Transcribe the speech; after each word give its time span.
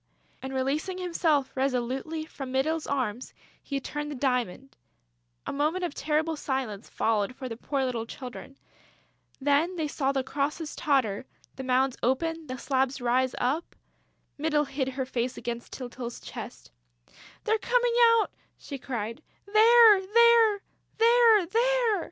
And 0.41 0.51
releasing 0.51 0.97
himself 0.97 1.51
resolutely 1.55 2.25
from 2.25 2.51
Mytyl's 2.51 2.87
arms, 2.87 3.35
he 3.61 3.79
turned 3.79 4.09
the 4.09 4.15
diamond.... 4.15 4.75
A 5.45 5.53
moment 5.53 5.83
of 5.83 5.93
terrible 5.93 6.35
silence 6.35 6.89
followed 6.89 7.35
for 7.35 7.47
the 7.47 7.55
poor 7.55 7.85
little 7.85 8.07
children. 8.07 8.57
Then 9.39 9.75
they 9.75 9.87
saw 9.87 10.11
the 10.11 10.23
crosses 10.23 10.75
totter, 10.75 11.27
the 11.55 11.63
mounds 11.63 11.97
open, 12.01 12.47
the 12.47 12.57
slabs 12.57 12.99
rise 12.99 13.35
up.... 13.37 13.75
Mytyl 14.39 14.65
hid 14.65 14.87
her 14.89 15.05
face 15.05 15.37
against 15.37 15.71
Tyltyl's 15.71 16.19
chest: 16.19 16.71
"They're 17.43 17.59
coming 17.59 17.93
out!" 18.19 18.31
she 18.57 18.79
cried. 18.79 19.21
"They're 19.45 20.01
there!... 20.01 20.61
They're 20.97 21.45
there!..." 21.45 21.99